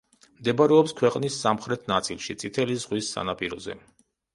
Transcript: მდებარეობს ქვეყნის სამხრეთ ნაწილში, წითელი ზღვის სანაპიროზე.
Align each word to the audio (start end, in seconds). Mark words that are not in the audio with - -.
მდებარეობს 0.37 0.95
ქვეყნის 1.01 1.39
სამხრეთ 1.43 1.87
ნაწილში, 1.95 2.39
წითელი 2.45 2.83
ზღვის 2.87 3.15
სანაპიროზე. 3.17 3.83